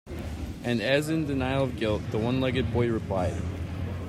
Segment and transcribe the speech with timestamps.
[0.63, 3.39] And as in denial of guilt, the one-legged boy replied.